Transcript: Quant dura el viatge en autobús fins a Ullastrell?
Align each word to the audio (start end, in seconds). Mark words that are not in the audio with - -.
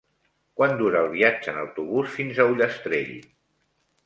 Quant 0.59 0.71
dura 0.79 1.03
el 1.07 1.11
viatge 1.11 1.53
en 1.53 1.59
autobús 1.65 2.09
fins 2.17 2.41
a 2.45 2.49
Ullastrell? 2.55 3.15